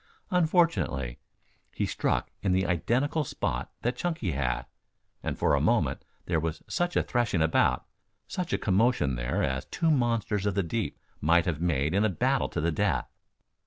Unfortunately, 0.31 1.19
he 1.75 1.85
struck 1.85 2.31
in 2.41 2.53
the 2.53 2.65
identical 2.65 3.23
spot 3.23 3.71
that 3.83 3.95
Chunky 3.95 4.31
had, 4.31 4.65
and 5.21 5.37
for 5.37 5.53
a 5.53 5.61
moment 5.61 6.03
there 6.25 6.39
was 6.39 6.63
such 6.67 6.95
a 6.95 7.03
threshing 7.03 7.43
about, 7.43 7.85
such 8.27 8.51
a 8.51 8.57
commotion 8.57 9.13
there 9.15 9.43
as 9.43 9.65
two 9.65 9.91
monsters 9.91 10.47
of 10.47 10.55
the 10.55 10.63
deep 10.63 10.97
might 11.21 11.45
have 11.45 11.61
made 11.61 11.93
in 11.93 12.03
a 12.03 12.09
battle 12.09 12.49
to 12.49 12.59
the 12.59 12.71
death. 12.71 13.13